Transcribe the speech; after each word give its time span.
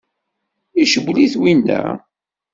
Icewwel-it 0.83 1.35
winna? 1.41 1.81